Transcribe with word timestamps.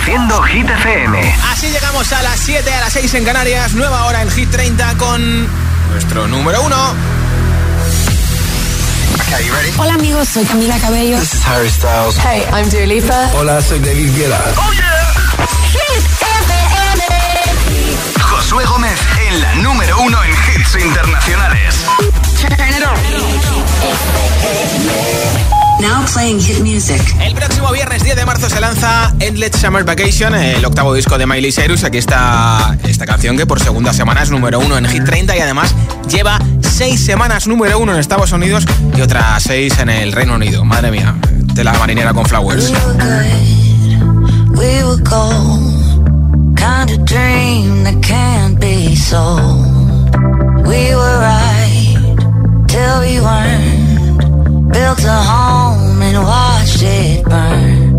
Reproduciendo 0.00 0.42
Hit 0.44 0.70
FM. 0.70 1.34
Así 1.52 1.68
llegamos 1.68 2.10
a 2.12 2.22
las 2.22 2.40
7, 2.40 2.72
a 2.72 2.80
las 2.80 2.92
6 2.92 3.14
en 3.14 3.24
Canarias. 3.24 3.74
Nueva 3.74 4.06
hora 4.06 4.22
en 4.22 4.30
Hit 4.30 4.50
30 4.50 4.94
con 4.96 5.46
nuestro 5.90 6.26
número 6.26 6.62
1. 6.62 6.76
Hola 9.76 9.94
amigos, 9.94 10.28
soy 10.28 10.44
Camila 10.46 10.78
Cabello. 10.78 11.18
This 11.18 11.34
is 11.34 11.46
Harry 11.46 11.68
Styles. 11.68 12.16
Hey, 12.16 12.46
I'm 12.50 12.70
Dua 12.70 12.86
Lipa. 12.86 13.30
Hola, 13.34 13.60
soy 13.60 13.78
David 13.80 14.16
Guetta. 14.16 14.40
Oh 14.56 14.72
yeah. 14.72 15.12
Hit 15.70 16.02
FM. 16.22 17.02
Josué 18.22 18.64
Gómez 18.64 18.98
en 19.28 19.40
la 19.40 19.54
número 19.56 20.00
1 20.00 20.24
en 20.24 20.30
hits 20.30 20.76
internacionales. 20.82 21.74
Now 25.80 26.04
playing 26.12 26.40
hit 26.40 26.60
music. 26.60 27.00
El 27.20 27.34
próximo 27.34 27.72
viernes 27.72 28.02
10 28.02 28.16
de 28.16 28.26
marzo 28.26 28.50
se 28.50 28.60
lanza 28.60 29.14
Endless 29.18 29.52
Summer 29.60 29.82
Vacation, 29.82 30.34
el 30.34 30.64
octavo 30.64 30.92
disco 30.92 31.16
de 31.16 31.26
Miley 31.26 31.52
Cyrus. 31.52 31.84
Aquí 31.84 31.96
está 31.96 32.76
esta 32.84 33.06
canción 33.06 33.36
que 33.38 33.46
por 33.46 33.60
segunda 33.60 33.94
semana 33.94 34.22
es 34.22 34.30
número 34.30 34.58
uno 34.58 34.76
en 34.76 34.86
Hit 34.86 35.04
30 35.04 35.36
y 35.36 35.40
además 35.40 35.74
lleva 36.08 36.38
seis 36.60 37.04
semanas 37.04 37.46
número 37.46 37.78
uno 37.78 37.94
en 37.94 38.00
Estados 38.00 38.30
Unidos 38.32 38.64
y 38.96 39.00
otras 39.00 39.42
seis 39.42 39.78
en 39.78 39.88
el 39.88 40.12
Reino 40.12 40.34
Unido. 40.34 40.64
Madre 40.64 40.90
mía, 40.90 41.14
de 41.54 41.64
la 41.64 41.72
marinera 41.74 42.12
con 42.12 42.26
Flowers. 42.26 42.70
We 44.50 44.84
were 44.84 45.02
gold, 45.02 46.04
kind 46.56 46.90
of 46.90 47.04
dream 47.06 47.84
that 47.84 48.02
can't 48.02 48.60
be 48.60 48.94
sold. 48.94 49.64
We 50.66 50.94
were 50.94 51.18
right 51.20 51.96
till 52.66 53.00
we 53.00 53.20
weren't. 53.20 53.90
Built 54.72 55.04
a 55.04 55.22
home 55.22 55.69
and 56.02 56.18
watched 56.24 56.82
it 56.82 57.24
burn. 57.24 57.89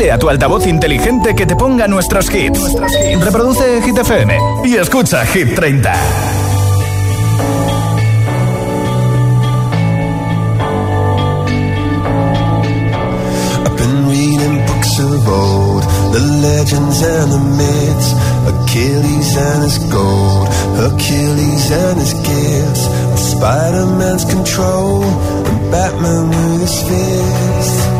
Dile 0.00 0.12
a 0.12 0.18
tu 0.18 0.30
altavoz 0.30 0.66
inteligente 0.66 1.34
que 1.34 1.44
te 1.44 1.54
ponga 1.54 1.86
nuestros 1.86 2.32
hits. 2.32 2.72
Reproduce 3.22 3.82
Hit 3.82 3.98
FM 3.98 4.38
y 4.64 4.76
escucha 4.76 5.26
Hit 5.26 5.54
30. 5.54 5.92
I've 13.62 13.76
been 13.76 14.08
reading 14.08 14.64
books 14.64 14.98
of 15.00 15.28
old, 15.28 15.82
the 16.14 16.20
legends 16.48 17.02
and 17.02 17.32
the 17.32 17.40
myths, 17.60 18.14
Achilles 18.48 19.36
and 19.36 19.64
his 19.64 19.78
gold, 19.90 20.48
Hercules 20.78 21.70
and 21.70 22.00
his 22.00 22.14
gifts, 22.14 22.88
Spider-Man's 23.32 24.24
control, 24.24 25.04
and 25.04 25.70
Batman 25.70 26.30
with 26.30 26.62
his 26.62 26.82
fist. 26.88 27.99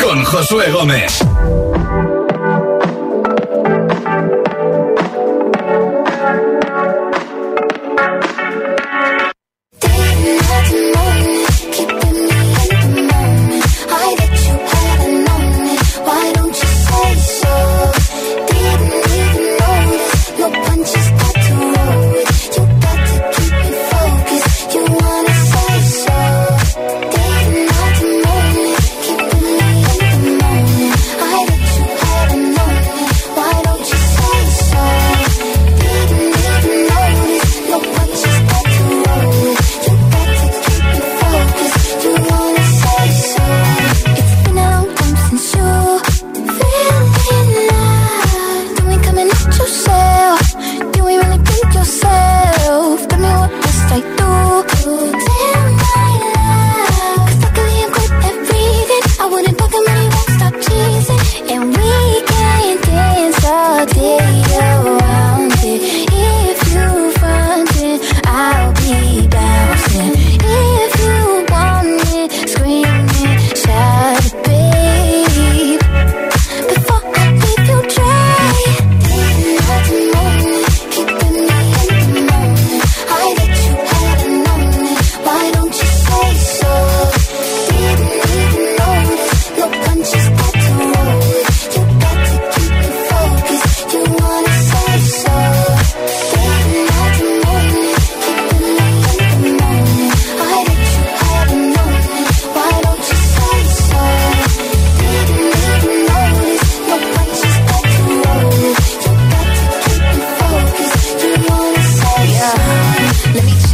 con 0.00 0.24
Josué 0.24 0.70
Gómez. 0.70 1.24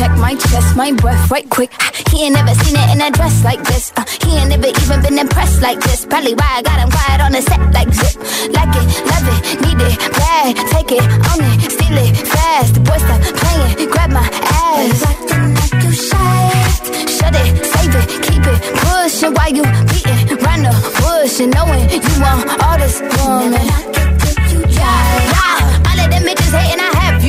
check 0.00 0.16
my 0.16 0.34
chest, 0.34 0.76
my 0.76 0.92
breath 0.92 1.30
right 1.30 1.48
quick. 1.50 1.70
He 2.10 2.24
ain't 2.24 2.34
never 2.34 2.54
seen 2.64 2.74
it 2.74 2.88
in 2.94 3.00
a 3.02 3.10
dress 3.10 3.44
like 3.44 3.62
this. 3.64 3.92
Uh, 3.96 4.04
he 4.24 4.30
ain't 4.38 4.48
never 4.48 4.68
even 4.82 5.02
been 5.02 5.18
impressed 5.18 5.60
like 5.60 5.78
this. 5.80 6.06
Probably 6.06 6.32
why 6.32 6.50
I 6.58 6.62
got 6.62 6.78
him 6.80 6.90
quiet 6.90 7.20
on 7.20 7.32
the 7.32 7.42
set 7.42 7.60
like 7.76 7.92
zip. 7.92 8.16
Like 8.56 8.72
it, 8.80 8.86
love 9.12 9.26
it, 9.34 9.40
need 9.60 9.80
it, 9.88 9.96
bad. 10.16 10.56
Take 10.72 10.92
it, 10.96 11.04
own 11.30 11.44
it, 11.52 11.70
steal 11.76 11.98
it, 12.00 12.16
fast. 12.32 12.74
The 12.74 12.80
boy 12.80 12.96
stop 13.04 13.20
playing, 13.40 13.90
grab 13.92 14.10
my 14.10 14.24
ass. 14.64 15.02
Acting 15.10 15.52
like 15.60 15.76
you 15.84 15.92
shy. 15.92 16.48
Shut 17.16 17.36
it, 17.42 17.50
save 17.72 17.94
it, 18.00 18.06
keep 18.24 18.44
it, 18.52 18.60
pushing 18.80 19.32
while 19.36 19.52
you 19.52 19.64
beating 19.92 20.38
round 20.40 20.64
the 20.64 20.72
bush 20.96 21.40
and 21.44 21.52
knowing 21.52 21.84
you 21.92 22.14
want 22.24 22.48
all 22.64 22.78
this 22.80 23.04
woman. 23.20 23.66
Not 23.68 24.48
you, 24.48 24.64
yeah. 24.64 25.84
All 25.88 26.00
of 26.00 26.08
them 26.08 26.22
bitches 26.24 26.56
hating, 26.56 26.80
I 26.80 26.99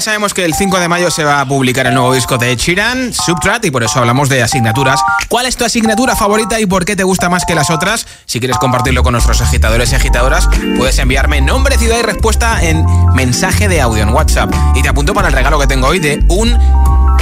Sabemos 0.00 0.34
que 0.34 0.44
el 0.44 0.54
5 0.54 0.78
de 0.78 0.88
mayo 0.88 1.10
se 1.10 1.24
va 1.24 1.40
a 1.40 1.46
publicar 1.46 1.86
el 1.86 1.94
nuevo 1.94 2.14
disco 2.14 2.38
de 2.38 2.56
Chiran, 2.56 3.12
Subtrat, 3.12 3.64
y 3.64 3.70
por 3.70 3.82
eso 3.82 3.98
hablamos 3.98 4.28
de 4.28 4.42
asignaturas. 4.42 5.00
¿Cuál 5.28 5.46
es 5.46 5.56
tu 5.56 5.64
asignatura 5.64 6.16
favorita 6.16 6.60
y 6.60 6.66
por 6.66 6.84
qué 6.84 6.96
te 6.96 7.04
gusta 7.04 7.28
más 7.28 7.44
que 7.44 7.54
las 7.54 7.70
otras? 7.70 8.06
Si 8.26 8.38
quieres 8.38 8.58
compartirlo 8.58 9.02
con 9.02 9.12
nuestros 9.12 9.40
agitadores 9.40 9.92
y 9.92 9.96
agitadoras, 9.96 10.48
puedes 10.76 10.98
enviarme 10.98 11.40
nombre, 11.40 11.78
ciudad 11.78 11.98
y 11.98 12.02
respuesta 12.02 12.62
en 12.62 12.84
mensaje 13.14 13.68
de 13.68 13.80
audio 13.80 14.02
en 14.02 14.10
WhatsApp. 14.10 14.52
Y 14.74 14.82
te 14.82 14.88
apunto 14.88 15.14
para 15.14 15.28
el 15.28 15.34
regalo 15.34 15.58
que 15.58 15.66
tengo 15.66 15.88
hoy 15.88 15.98
de 15.98 16.24
un 16.28 16.58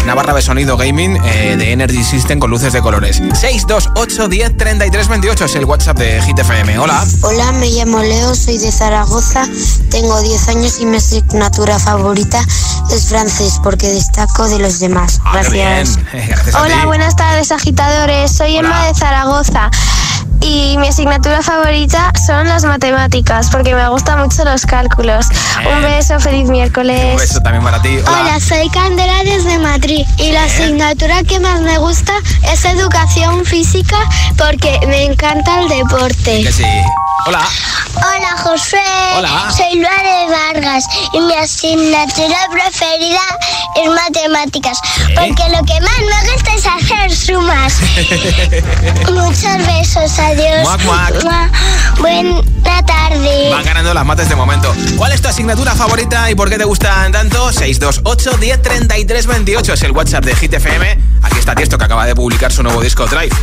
una 0.09 0.15
barra 0.15 0.33
de 0.33 0.41
sonido 0.41 0.79
gaming 0.79 1.19
eh, 1.23 1.57
de 1.59 1.71
Energy 1.71 2.03
System 2.03 2.39
con 2.39 2.49
luces 2.49 2.73
de 2.73 2.81
colores. 2.81 3.17
628 3.19 4.29
10 4.29 4.57
33 4.57 5.07
28 5.07 5.45
es 5.45 5.55
el 5.55 5.67
WhatsApp 5.67 5.99
de 5.99 6.23
Hit 6.23 6.39
FM. 6.39 6.79
Hola. 6.79 7.05
Hola, 7.21 7.53
me 7.53 7.69
llamo 7.69 8.01
Leo, 8.01 8.35
soy 8.35 8.57
de 8.57 8.73
Zaragoza, 8.73 9.47
tengo 9.91 10.19
10 10.23 10.49
años 10.49 10.81
y 10.81 10.87
mi 10.87 10.97
asignatura 10.97 11.79
favorita 11.79 12.43
es 12.91 13.07
francés 13.11 13.61
porque 13.63 13.87
destaco 13.89 14.49
de 14.49 14.59
los 14.61 14.81
demás. 14.81 15.21
Ah, 15.27 15.33
Gracias. 15.43 15.99
Hola, 16.55 16.87
buenas 16.87 17.15
tardes 17.15 17.53
agitadores. 17.53 18.33
Soy 18.33 18.57
Emma 18.57 18.87
de 18.87 18.95
Zaragoza 18.95 19.71
y 20.49 20.79
mi 20.79 20.89
asignatura 20.89 21.43
favorita 21.43 22.11
son 22.27 22.49
las 22.49 22.65
matemáticas 22.65 23.51
porque 23.51 23.75
me 23.75 23.87
gustan 23.91 24.21
mucho 24.21 24.45
los 24.45 24.65
cálculos. 24.65 25.27
Un 25.59 25.83
beso, 25.83 26.19
feliz 26.21 26.49
miércoles. 26.49 27.13
Un 27.13 27.17
beso 27.19 27.41
también 27.41 27.63
para 27.63 27.83
ti. 27.83 27.99
Hola. 27.99 28.21
Hola, 28.21 28.41
soy 28.41 28.69
Candela 28.71 29.23
desde 29.25 29.59
Madrid 29.59 30.07
y 30.17 30.33
la 30.33 30.45
asignatura 30.45 31.23
que 31.23 31.39
más 31.39 31.61
me 31.61 31.77
gusta 31.79 32.15
es 32.51 32.65
educación 32.65 33.45
física 33.45 33.99
porque 34.39 34.81
me 34.87 35.05
encanta 35.05 35.61
el 35.61 35.69
deporte. 35.69 36.43
Que 36.43 36.53
sí. 36.53 36.65
Hola. 37.27 37.47
Hola 37.97 38.37
José, 38.39 38.81
Hola. 39.17 39.51
soy 39.51 39.81
Luare 39.81 40.27
Vargas 40.31 40.85
y 41.13 41.21
mi 41.21 41.35
asignatura 41.35 42.39
preferida 42.51 43.21
es 43.77 43.91
matemáticas 43.91 44.79
porque 45.15 45.43
lo 45.51 45.65
que 45.65 45.81
más 45.81 45.99
me 45.99 46.33
gusta 46.33 46.55
es 46.55 46.67
hacer 46.67 47.11
sumas. 47.11 47.75
Muchos 49.13 49.67
besos, 49.67 50.19
adiós. 50.19 50.63
Muac, 50.63 50.85
muac. 50.85 51.25
Mua. 51.25 51.51
Buena 51.99 52.43
tarde. 52.87 53.51
Van 53.51 53.65
ganando 53.65 53.93
las 53.93 54.05
mates 54.05 54.29
de 54.29 54.37
momento. 54.37 54.73
¿Cuál 54.97 55.13
es 55.13 55.21
tu 55.21 55.29
asignatura 55.29 55.75
favorita 55.75 56.31
y 56.31 56.35
por 56.35 56.49
qué 56.49 56.57
te 56.57 56.65
gustan 56.65 57.11
tanto? 57.11 57.53
628 57.53 58.39
10 58.39 58.63
33 58.63 59.27
28 59.27 59.73
es 59.73 59.83
el 59.83 59.93
WhatsApp 59.93 60.25
de 60.25 60.37
Hit 60.37 60.55
FM. 60.55 60.99
Aquí 61.23 61.39
está 61.39 61.55
Tiesto 61.55 61.79
que 61.79 61.85
acaba 61.85 62.07
de 62.07 62.15
publicar 62.15 62.53
su 62.53 62.63
nuevo 62.63 62.81
disco 62.81 63.07
Drive. 63.07 63.35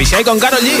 Con 0.00 0.24
con 0.24 0.40
Carol 0.40 0.60
G. 0.60 0.80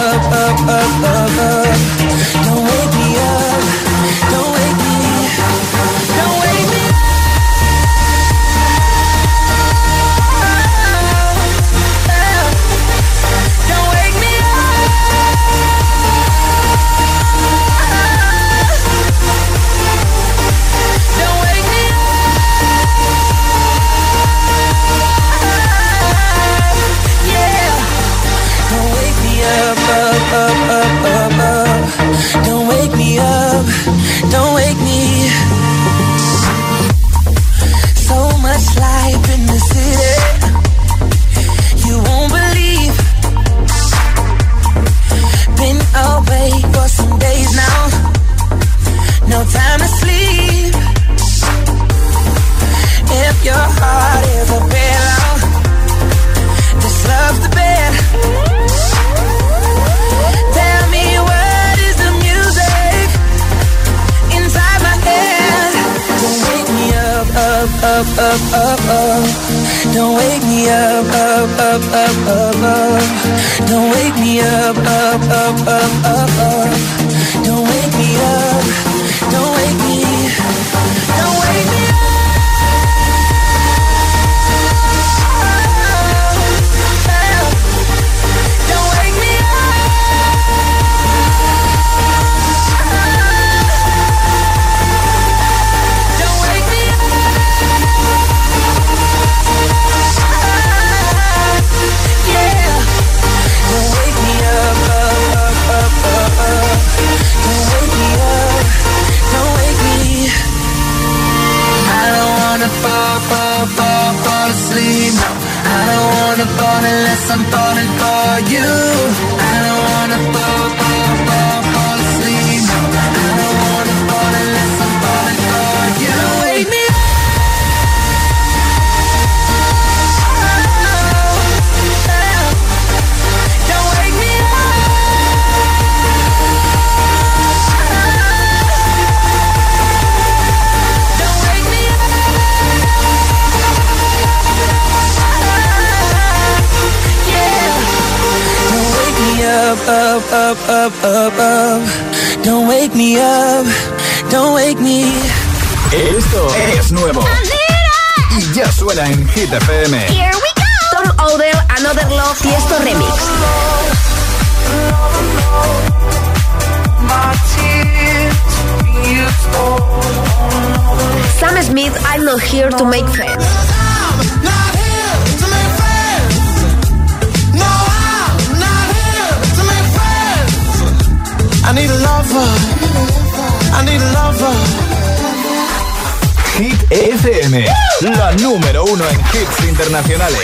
Internacionales. 189.91 190.39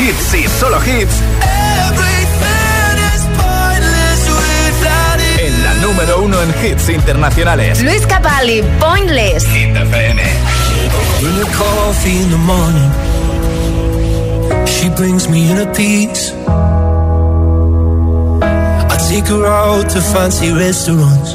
Hits 0.00 0.34
y 0.34 0.48
solo 0.48 0.78
hits. 0.78 1.14
En 5.38 5.62
la 5.62 5.74
número 5.74 6.22
uno 6.22 6.40
en 6.40 6.54
hits 6.64 6.88
internacionales. 6.88 7.82
Luis 7.82 8.06
Capaldi, 8.06 8.62
Pointless. 8.78 9.44
Hit 9.44 9.76
FM. 9.76 10.22
In 11.20 11.38
the 11.38 11.44
coffee 11.58 12.22
in 12.22 12.30
the 12.30 12.38
morning, 12.38 12.90
she 14.66 14.88
brings 14.96 15.28
me 15.28 15.50
in 15.50 15.58
a 15.58 15.66
piece. 15.72 16.32
I 18.88 18.96
take 19.10 19.26
her 19.26 19.46
out 19.46 19.86
to 19.90 20.00
fancy 20.00 20.50
restaurants. 20.50 21.32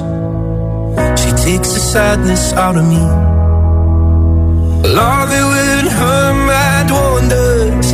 She 1.22 1.32
takes 1.34 1.74
the 1.74 1.80
sadness 1.80 2.52
out 2.54 2.78
of 2.78 2.84
me. 2.84 3.36
Love 4.88 5.32
it 5.32 5.44
when 5.44 5.65
her 6.02 6.34
mind 6.52 6.90
wanders, 6.92 7.88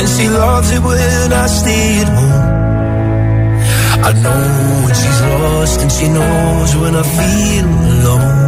and 0.00 0.08
she 0.14 0.28
loves 0.28 0.70
it 0.76 0.82
when 0.82 1.32
I 1.32 1.46
stay 1.46 2.00
at 2.02 2.08
home. 2.18 2.48
I 4.08 4.10
know 4.24 4.44
when 4.84 4.94
she's 5.00 5.20
lost, 5.32 5.80
and 5.82 5.92
she 5.96 6.06
knows 6.08 6.70
when 6.80 6.94
I 7.02 7.04
feel 7.16 7.66
alone. 7.66 8.47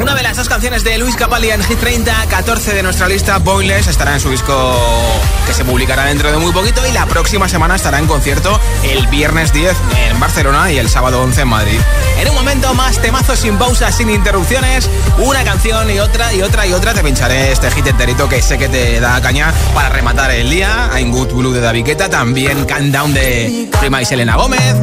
Una 0.00 0.14
de 0.14 0.22
las 0.24 0.36
dos 0.36 0.48
canciones 0.48 0.82
de 0.82 0.98
Luis 0.98 1.14
Capaldi 1.14 1.50
en 1.50 1.62
Hit 1.62 1.78
30, 1.78 2.26
14 2.28 2.74
de 2.74 2.82
nuestra 2.82 3.06
lista, 3.06 3.38
Boyless, 3.38 3.86
estará 3.86 4.14
en 4.14 4.20
su 4.20 4.30
disco 4.30 4.76
que 5.46 5.54
se 5.54 5.64
publicará 5.64 6.06
dentro 6.06 6.32
de 6.32 6.38
muy 6.38 6.52
poquito 6.52 6.84
y 6.84 6.92
la 6.92 7.06
próxima 7.06 7.48
semana 7.48 7.76
estará 7.76 8.00
en 8.00 8.06
concierto 8.06 8.58
el 8.82 9.06
viernes 9.06 9.52
10 9.52 9.76
en 10.08 10.18
Barcelona 10.18 10.72
y 10.72 10.78
el 10.78 10.88
sábado 10.88 11.22
11 11.22 11.42
en 11.42 11.48
Madrid. 11.48 11.78
En 12.18 12.28
un 12.28 12.34
momento 12.34 12.74
más 12.74 12.98
temazos 12.98 13.38
sin 13.38 13.56
pausas, 13.56 13.94
sin 13.94 14.10
interrupciones, 14.10 14.90
una 15.18 15.44
canción 15.44 15.88
y 15.90 16.00
otra 16.00 16.34
y 16.34 16.42
otra 16.42 16.66
y 16.66 16.72
otra. 16.72 16.92
Te 16.92 17.02
pincharé 17.02 17.52
este 17.52 17.70
hit 17.70 17.86
enterito 17.86 18.28
que 18.28 18.42
sé 18.42 18.58
que 18.58 18.68
te 18.68 18.98
da 18.98 19.20
caña 19.20 19.54
para 19.74 19.90
rematar 19.90 20.32
el 20.32 20.50
día. 20.50 20.90
I'm 20.96 21.12
Good 21.12 21.32
Blue 21.34 21.52
de 21.52 21.60
David 21.60 21.84
Guetta, 21.84 22.10
también 22.10 22.64
Countdown 22.64 23.14
de 23.14 23.68
Prima 23.78 24.02
y 24.02 24.04
Selena 24.04 24.34
Gómez. 24.34 24.74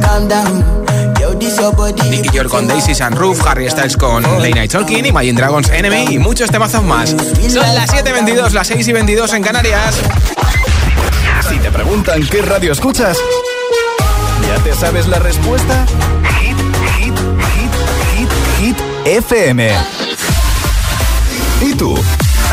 Nicky 2.10 2.28
York 2.30 2.48
con 2.48 2.66
Daisy 2.66 2.94
Sunroof, 2.94 3.44
Harry 3.46 3.68
Styles 3.68 3.96
con 3.96 4.22
Late 4.22 4.50
Night 4.50 4.70
Talking, 4.70 5.04
Imagine 5.04 5.34
Dragons 5.34 5.68
Enemy 5.68 6.14
y 6.14 6.18
muchos 6.18 6.50
temazos 6.50 6.82
más. 6.84 7.10
Son 7.10 7.74
las 7.74 7.90
7.22, 7.90 8.50
las 8.52 8.66
6 8.68 8.86
y 8.86 8.92
22 8.92 9.32
en 9.32 9.42
Canarias. 9.42 9.96
Si 11.48 11.58
te 11.58 11.70
preguntan 11.70 12.24
qué 12.28 12.42
radio 12.42 12.72
escuchas, 12.72 13.18
¿ya 14.46 14.62
te 14.62 14.74
sabes 14.74 15.08
la 15.08 15.18
respuesta? 15.18 15.86
Hit, 16.40 16.56
hit, 16.98 17.14
hit, 17.54 18.28
hit, 18.60 18.76
hit, 18.76 18.76
FM. 19.04 19.72
¿Y 21.62 21.74
tú? 21.74 21.98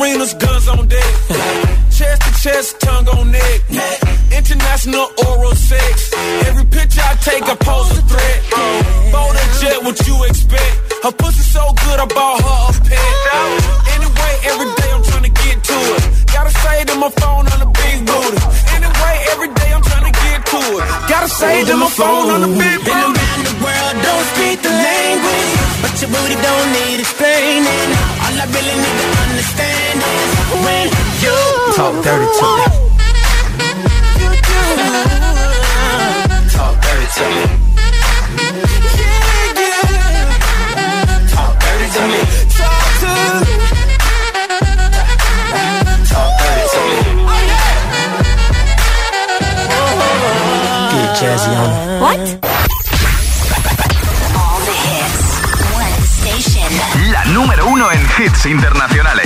Arenas, 0.00 0.34
guns 0.34 0.68
on 0.68 0.86
deck. 0.88 1.10
chest 1.96 2.20
to 2.22 2.30
chest, 2.42 2.80
tongue 2.80 3.08
on 3.08 3.32
neck. 3.32 3.60
International 4.30 5.08
oral 5.26 5.54
sex. 5.54 6.12
Every 6.48 6.66
picture 6.66 7.00
I 7.00 7.14
take, 7.24 7.44
I 7.44 7.56
pose 7.56 7.90
a 7.96 8.02
threat. 8.04 8.38
Bold 9.12 9.36
and 9.36 9.52
jet, 9.60 9.78
what 9.84 9.96
you 10.06 10.16
expect? 10.24 10.92
Her 11.02 11.12
pussy 11.12 11.40
so 11.40 11.62
good, 11.84 11.98
I 12.00 12.06
bought 12.06 12.40
her 12.44 12.60
a 12.68 12.80
pet. 12.84 13.12
Anyway, 13.96 14.32
every 14.52 14.68
day 14.76 14.90
I'm 14.92 15.02
trying 15.04 15.26
to 15.28 15.32
get 15.32 15.56
to 15.64 15.76
it. 15.96 16.02
Gotta 16.28 16.50
say 16.50 16.84
to 16.84 16.94
my 17.00 17.10
phone 17.16 17.44
on 17.48 17.58
the 17.64 17.70
big 17.72 17.96
booty. 18.04 18.38
Anyway, 18.76 19.14
every 19.32 19.48
day 19.48 19.70
I'm 19.72 19.82
trying 19.82 20.06
to 20.12 20.14
get 20.28 20.38
to 20.52 20.60
it. 20.76 20.84
Gotta 21.08 21.28
say 21.28 21.64
to 21.64 21.76
my 21.76 21.88
phone 21.88 22.28
on 22.36 22.40
the 22.44 22.52
big 22.52 22.78
Been 22.84 22.92
booty. 22.92 23.16
around 23.16 23.44
the 23.48 23.54
world, 23.64 23.94
don't 24.04 24.26
speak 24.36 24.60
the 24.60 24.72
language. 24.76 25.52
But 25.80 25.92
your 26.04 26.10
booty 26.12 26.36
don't 26.36 26.68
need 26.76 27.00
explaining. 27.00 27.88
All 28.24 28.36
I 28.36 28.44
really 28.52 28.76
need 28.84 29.05
talk 31.86 32.02
dirty 32.02 32.26
to 32.26 32.46
me. 32.56 32.64
Talk 36.50 36.74
dirty 36.82 37.06
to 37.16 37.24
me. 37.34 37.44
Talk 41.30 41.52
dirty 41.62 41.88
to 41.94 42.02
me. 42.10 42.20
Talk 42.58 42.86
to 43.02 43.12
Talk 46.10 46.30
dirty 46.40 46.64
to 46.74 46.80
me. 46.86 46.96
Get 50.92 51.10
jazzy 51.18 51.52
on 51.54 51.68
it. 51.70 51.78
What? 52.02 52.24
All 54.34 54.58
the 54.66 54.76
hits. 54.86 55.26
One 55.72 56.02
station. 56.02 56.70
La 57.12 57.22
número 57.26 57.66
uno 57.66 57.92
en 57.92 58.02
hits 58.18 58.46
internacionales. 58.46 59.25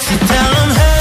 so 0.00 0.16
tell 0.26 0.54
him 0.54 0.76
hey. 0.76 0.95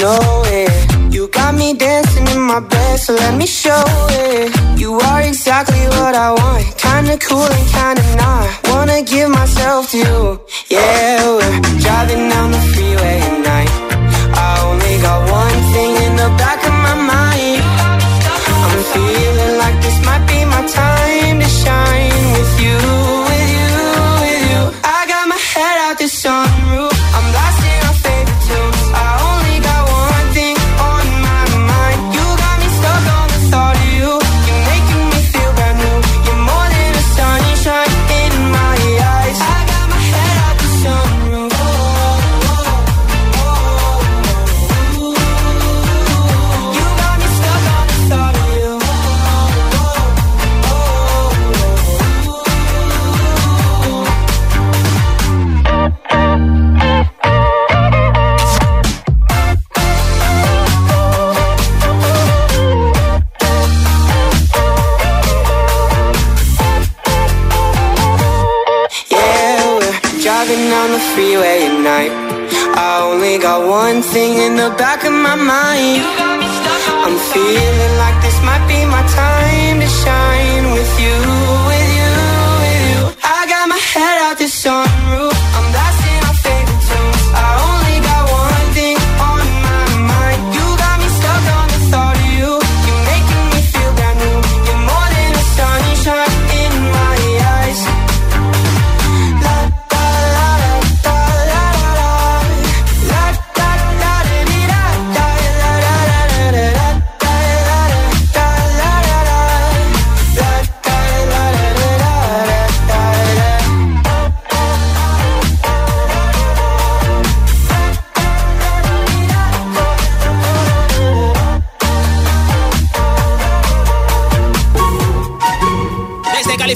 know 0.00 0.42
it. 0.46 1.14
You 1.14 1.28
got 1.28 1.54
me 1.54 1.74
dancing 1.74 2.26
in 2.28 2.40
my 2.40 2.60
bed, 2.60 2.98
so 2.98 3.14
let 3.14 3.34
me 3.36 3.46
show 3.46 3.84
it. 4.10 4.48
You 4.78 4.94
are 4.94 5.20
exactly 5.20 5.84
what 5.98 6.14
I 6.14 6.30
want, 6.32 6.64
kinda 6.78 7.18
cool 7.18 7.50
and 7.58 7.66
kinda 7.76 8.04
not. 8.16 8.48
Wanna 8.70 9.02
give 9.02 9.28
myself 9.28 9.90
to 9.90 9.98
you. 9.98 10.39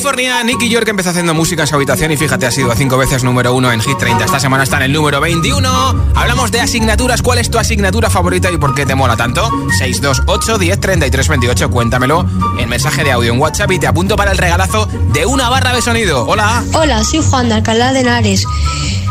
California, 0.05 0.45
Nicky 0.45 0.69
York 0.69 0.87
empezó 0.89 1.09
haciendo 1.09 1.33
música 1.33 1.63
en 1.63 1.67
su 1.67 1.77
habitación 1.77 2.13
y 2.13 2.19
fíjate, 2.19 2.45
ha 2.45 2.51
sido 2.51 2.71
cinco 2.77 2.99
veces 2.99 3.25
número 3.25 3.55
uno 3.55 3.73
en 3.73 3.81
Hit 3.81 3.97
30. 3.97 4.27
Esta 4.27 4.39
semana 4.39 4.65
está 4.65 4.77
en 4.77 4.83
el 4.83 4.93
número 4.93 5.19
21. 5.19 6.11
Hablamos 6.15 6.53
de 6.53 6.61
asignaturas. 6.61 7.23
¿Cuál 7.23 7.39
es 7.39 7.51
tu 7.51 7.59
asignatura 7.59 8.11
favorita 8.11 8.53
y 8.53 8.59
por 8.59 8.75
qué 8.75 8.85
te 8.85 8.95
mola 8.95 9.17
tanto? 9.17 9.51
628 9.79 10.59
10 10.59 10.79
33 10.79 11.29
28. 11.29 11.71
Cuéntamelo 11.71 12.29
en 12.59 12.69
mensaje 12.69 13.03
de 13.03 13.13
audio 13.13 13.33
en 13.33 13.41
WhatsApp 13.41 13.73
y 13.73 13.79
te 13.79 13.87
apunto 13.87 14.15
para 14.15 14.33
el 14.33 14.37
regalazo 14.37 14.87
de 15.15 15.25
una 15.25 15.49
barra 15.49 15.73
de 15.73 15.81
sonido. 15.81 16.27
Hola. 16.27 16.63
Hola, 16.75 17.03
soy 17.03 17.23
Juan 17.23 17.49
de 17.49 17.55
Alcalá 17.55 17.95
de 17.95 18.01
Henares. 18.01 18.45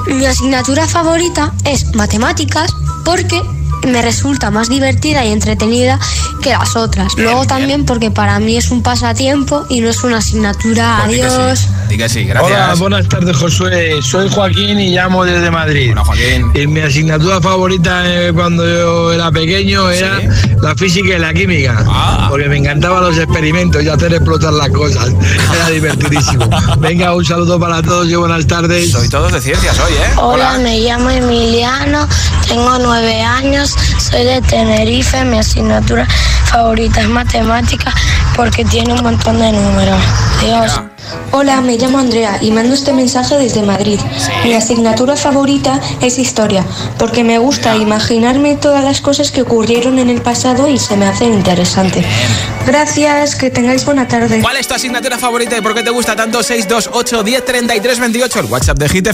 Mi 0.05 0.27
asignatura 0.27 0.87
favorita 0.87 1.53
es 1.65 1.95
matemáticas 1.95 2.71
porque 3.03 3.41
me 3.85 4.01
resulta 4.01 4.51
más 4.51 4.69
divertida 4.69 5.25
y 5.25 5.31
entretenida 5.31 5.99
que 6.41 6.51
las 6.51 6.75
otras. 6.75 7.13
Luego 7.17 7.45
también 7.45 7.85
porque 7.85 8.11
para 8.11 8.39
mí 8.39 8.57
es 8.57 8.71
un 8.71 8.81
pasatiempo 8.81 9.65
y 9.69 9.81
no 9.81 9.89
es 9.89 10.03
una 10.03 10.17
asignatura. 10.17 11.03
Pues 11.05 11.23
Adiós. 11.23 11.59
sí. 11.59 11.67
Di 11.89 11.97
que 11.97 12.09
sí, 12.09 12.23
gracias. 12.23 12.51
Hola, 12.51 12.75
buenas 12.75 13.07
tardes, 13.07 13.37
Josué. 13.37 14.01
Soy 14.01 14.29
Joaquín 14.29 14.79
y 14.79 14.95
llamo 14.95 15.25
desde 15.25 15.51
Madrid. 15.51 15.91
Hola, 15.91 16.03
Joaquín. 16.03 16.51
Y 16.53 16.67
mi 16.67 16.79
asignatura 16.81 17.39
favorita 17.41 18.03
eh, 18.05 18.33
cuando 18.33 18.65
yo 18.65 19.13
era 19.13 19.31
pequeño 19.31 19.89
era 19.89 20.19
la 20.61 20.75
física 20.75 21.15
y 21.15 21.19
la 21.19 21.33
química. 21.33 21.83
Ah. 21.87 22.27
Porque 22.29 22.47
me 22.49 22.57
encantaban 22.57 23.03
los 23.03 23.17
experimentos 23.17 23.83
y 23.83 23.89
hacer 23.89 24.13
explotar 24.13 24.53
las 24.53 24.69
cosas. 24.69 25.09
Era 25.55 25.69
divertidísimo. 25.69 26.49
Venga, 26.79 27.13
un 27.13 27.23
saludo 27.25 27.59
para 27.59 27.81
todos 27.81 28.07
y 28.07 28.15
buenas 28.15 28.47
tardes. 28.47 28.91
Soy 28.91 29.09
todos 29.09 29.31
de 29.31 29.41
ciencias 29.41 29.79
hoy, 29.79 29.93
¿eh? 29.93 30.13
Hola, 30.17 30.57
me 30.59 30.79
llamo 30.79 31.09
Emiliano, 31.09 32.07
tengo 32.47 32.79
nueve 32.79 33.21
años, 33.21 33.72
soy 33.99 34.23
de 34.23 34.41
Tenerife, 34.41 35.23
mi 35.25 35.39
asignatura 35.39 36.07
favorita 36.45 37.01
es 37.01 37.07
matemática 37.07 37.93
porque 38.35 38.65
tiene 38.65 38.93
un 38.93 39.03
montón 39.03 39.39
de 39.39 39.51
números. 39.51 40.01
Dios. 40.41 40.81
Hola, 41.31 41.61
me 41.61 41.77
llamo 41.77 41.97
Andrea 41.99 42.37
y 42.41 42.51
mando 42.51 42.73
este 42.73 42.93
mensaje 42.93 43.35
desde 43.37 43.63
Madrid. 43.63 43.99
Mi 44.43 44.53
asignatura 44.53 45.15
favorita 45.15 45.79
es 46.01 46.17
historia, 46.19 46.63
porque 46.97 47.23
me 47.23 47.39
gusta 47.39 47.75
imaginarme 47.75 48.55
todas 48.55 48.83
las 48.83 49.01
cosas 49.01 49.31
que 49.31 49.41
ocurrieron 49.41 49.99
en 49.99 50.09
el 50.09 50.21
pasado 50.21 50.67
y 50.67 50.77
se 50.77 50.95
me 50.95 51.05
hacen 51.07 51.33
interesante. 51.33 52.05
Gracias, 52.65 53.35
que 53.35 53.49
tengáis 53.49 53.83
buena 53.83 54.07
tarde. 54.07 54.41
¿Cuál 54.41 54.57
es 54.57 54.67
tu 54.67 54.75
asignatura 54.75 55.17
favorita 55.17 55.57
y 55.57 55.61
por 55.61 55.73
qué 55.73 55.83
te 55.83 55.89
gusta 55.89 56.15
tanto? 56.15 56.41
628 56.41 57.23
10 57.23 57.45
33 57.45 57.99
28. 57.99 58.39
El 58.39 58.45
WhatsApp 58.45 58.77
de 58.77 58.89
Hit 58.89 59.07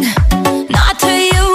Not 0.00 0.98
to 0.98 1.06
you, 1.06 1.46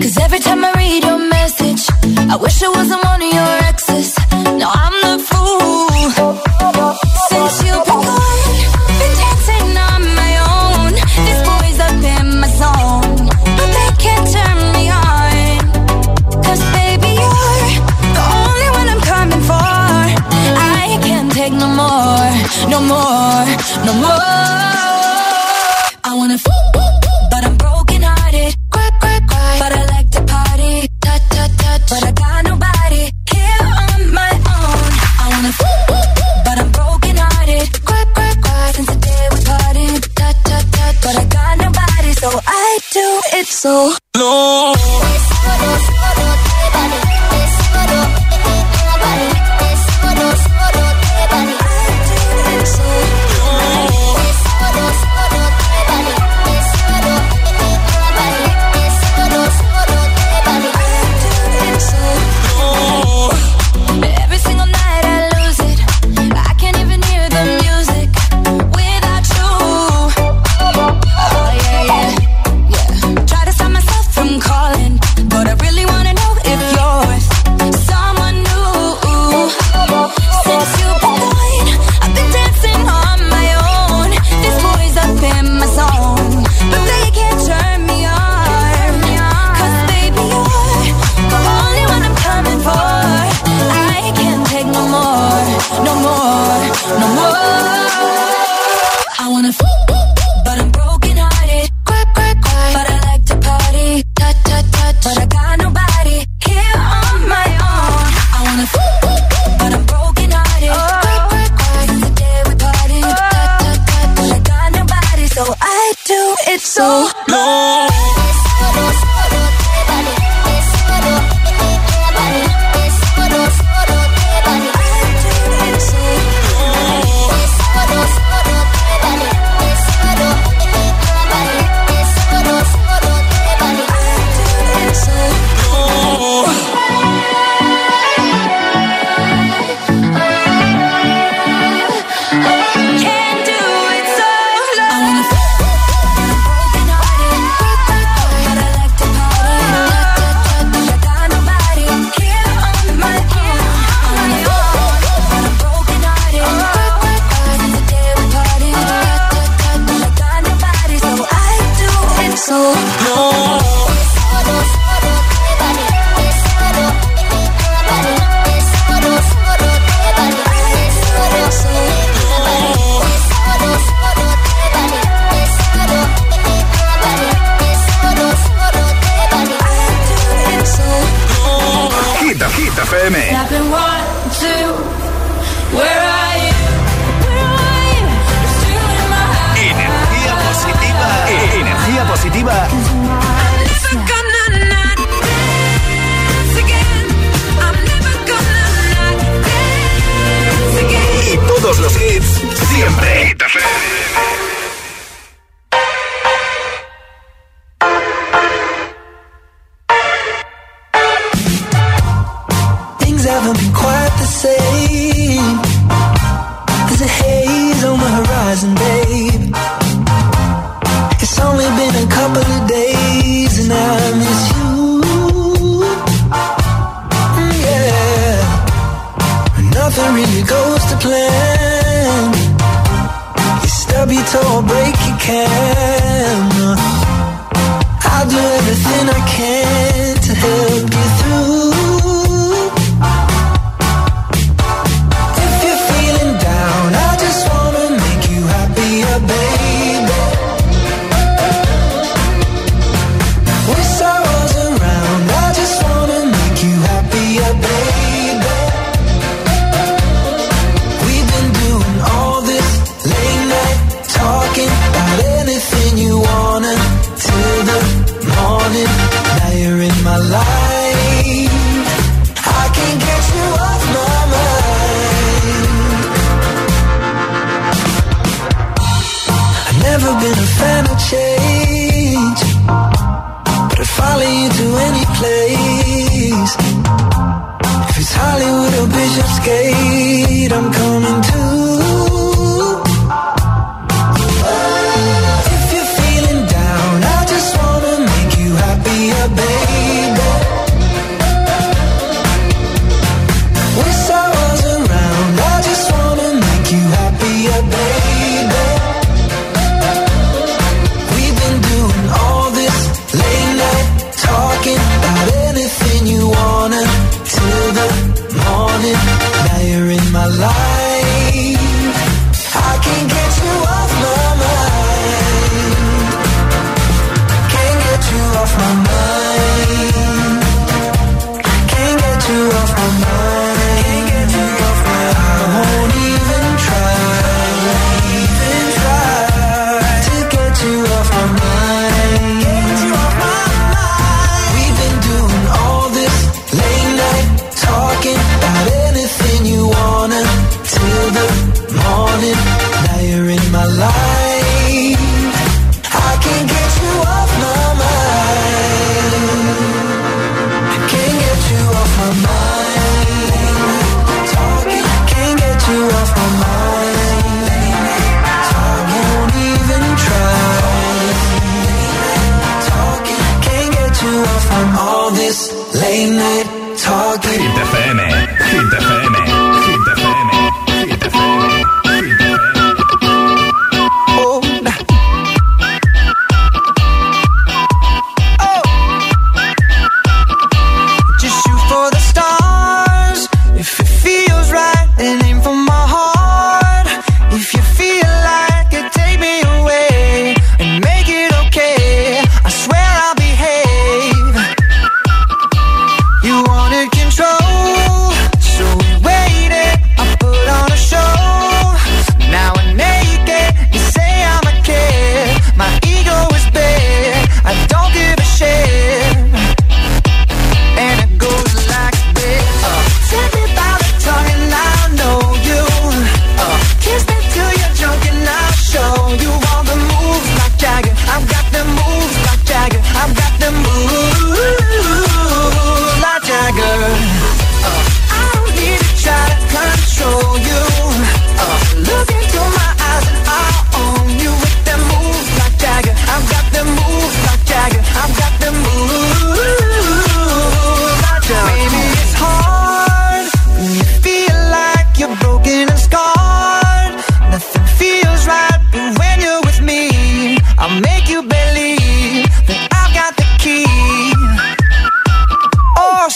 Cause 0.00 0.16
every 0.18 0.38
time 0.38 0.64
I 0.64 0.72
read 0.76 1.04
your 1.04 1.18
message, 1.18 1.86
I 2.30 2.36
wish 2.36 2.62
I 2.62 2.68
wasn't 2.70 3.04
one 3.04 3.20
of 3.20 3.32
your 3.32 3.58
exes. 3.68 4.16
No, 4.58 4.70
I'm 4.72 4.99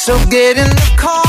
so 0.05 0.19
get 0.27 0.59
in 0.59 0.69
the 0.69 0.95
car. 0.99 1.24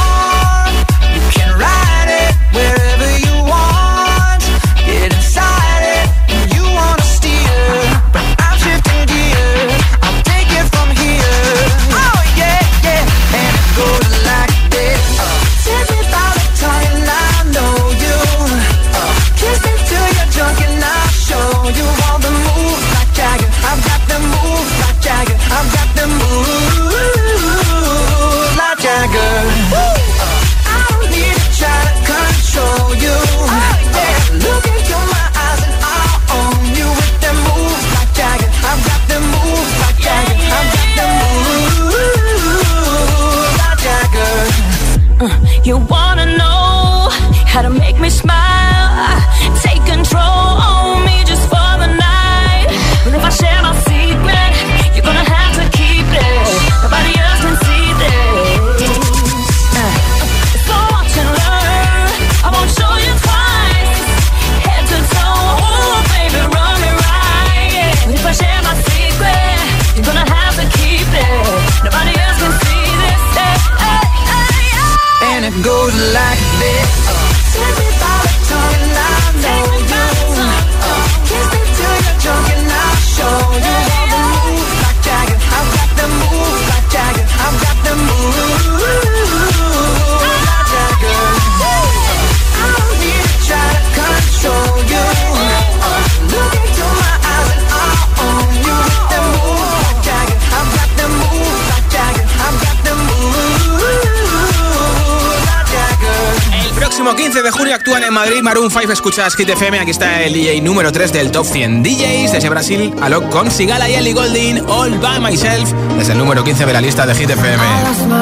de 107.45 107.51
junio 107.51 107.75
actúan 107.75 108.03
en 108.03 108.11
Madrid 108.11 108.41
Maroon 108.41 108.71
5. 108.71 108.91
Escuchas 108.91 109.35
Hit 109.35 109.47
FM. 109.47 109.79
Aquí 109.79 109.91
está 109.91 110.23
el 110.23 110.33
DJ 110.33 110.61
número 110.61 110.91
3 110.91 111.13
del 111.13 111.31
Top 111.31 111.45
100 111.45 111.83
DJs 111.83 112.31
desde 112.31 112.49
Brasil. 112.49 112.91
Alok 113.01 113.29
con 113.29 113.51
Sigala 113.51 113.87
y 113.87 113.93
Ellie 113.93 114.13
Golding. 114.13 114.63
All 114.67 114.97
by 114.97 115.19
myself. 115.19 115.71
Desde 115.95 116.13
el 116.13 116.17
número 116.17 116.43
15 116.43 116.65
de 116.65 116.73
la 116.73 116.81
lista 116.81 117.05
de 117.05 117.13
Hit 117.13 117.29
FM. 117.29 117.63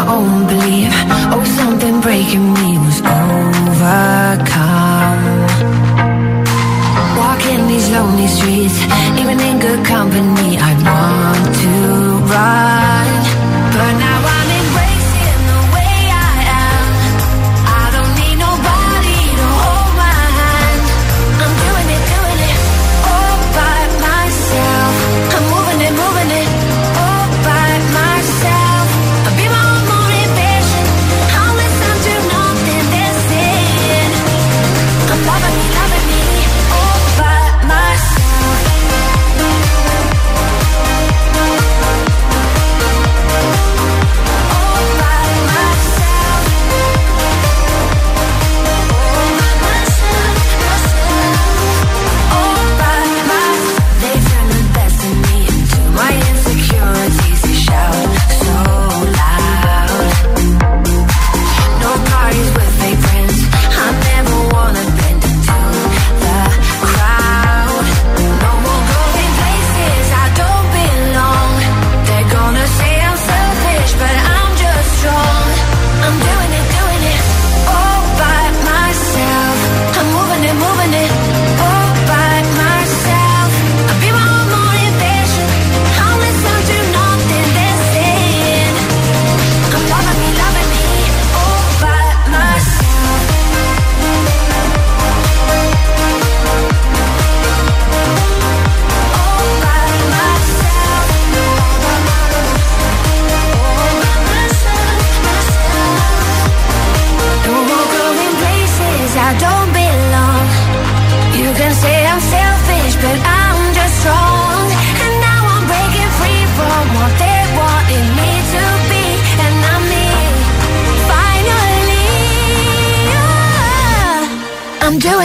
Oh, 0.08 0.24
Walking 7.18 7.68
these 7.68 7.90
lonely 7.92 8.28
streets, 8.28 8.76
even 9.22 9.40
in 9.40 9.60
good 9.60 9.86
company, 9.86 10.58
I 10.58 10.74
want 10.84 11.56
to 11.62 12.34
ride. 12.34 12.83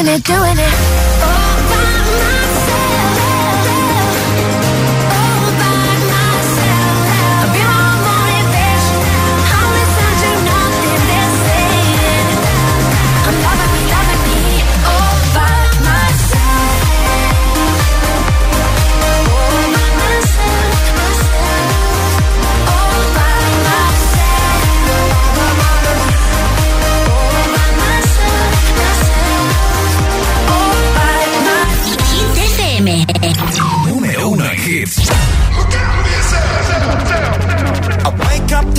doing 0.05 0.15
it, 0.15 0.25
doing 0.25 0.59
it. 0.59 0.88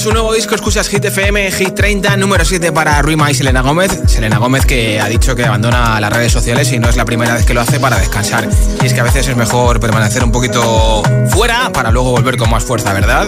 Su 0.00 0.12
nuevo 0.12 0.32
disco, 0.32 0.54
escuchas 0.54 0.88
Hit 0.88 1.04
FM, 1.04 1.50
Hit 1.52 1.74
30, 1.74 2.16
número 2.16 2.42
7 2.42 2.72
para 2.72 3.02
Ruima 3.02 3.30
y 3.30 3.34
Selena 3.34 3.60
Gómez. 3.60 4.00
Selena 4.06 4.38
Gómez 4.38 4.64
que 4.64 4.98
ha 4.98 5.06
dicho 5.08 5.36
que 5.36 5.44
abandona 5.44 6.00
las 6.00 6.10
redes 6.10 6.32
sociales 6.32 6.72
y 6.72 6.78
no 6.78 6.88
es 6.88 6.96
la 6.96 7.04
primera 7.04 7.34
vez 7.34 7.44
que 7.44 7.52
lo 7.52 7.60
hace 7.60 7.78
para 7.78 7.98
descansar. 7.98 8.48
Y 8.82 8.86
es 8.86 8.94
que 8.94 9.00
a 9.00 9.02
veces 9.02 9.28
es 9.28 9.36
mejor 9.36 9.78
permanecer 9.78 10.24
un 10.24 10.32
poquito 10.32 11.02
fuera 11.28 11.70
para 11.70 11.90
luego 11.90 12.12
volver 12.12 12.38
con 12.38 12.48
más 12.48 12.64
fuerza, 12.64 12.94
¿verdad? 12.94 13.26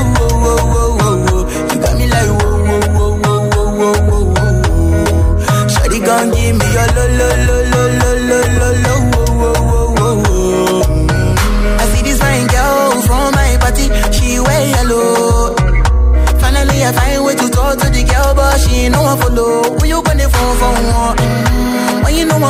You 1.69 1.77
got 1.81 1.93
me 1.97 2.05
like 2.07 2.29
oh 2.29 2.61
give 6.33 6.55
me 6.55 6.67
your 6.75 6.89
lo 6.95 7.03
lo 7.17 7.27
lo 7.41 7.87
lo 8.29 8.39
lo 8.59 8.69
lo. 8.83 8.94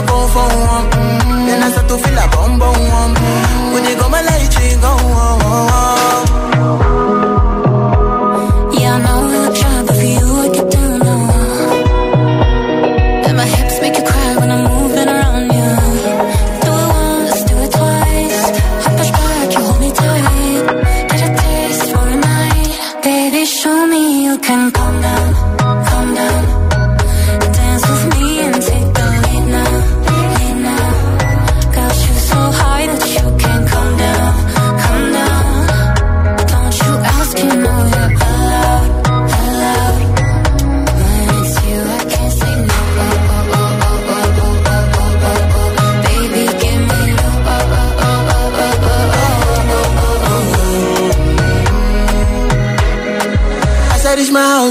go 0.05 0.17
for 0.33 0.47
one. 0.73 0.87
Then 1.47 1.63
I 1.63 1.69
start 1.71 1.87
to 1.89 1.97
feel 1.97 2.17
a 2.17 2.25
bum 2.33 2.59
bum 2.59 2.79
one. 2.99 3.13
When 3.73 3.83
you 3.85 3.95
go 3.99 4.09
my 4.09 4.21
light, 4.21 4.53
you 4.63 4.77
go 4.81 4.94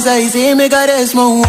Ahí 0.07 0.29
sí 0.29 0.55
me 0.55 0.69
caresmo. 0.69 1.43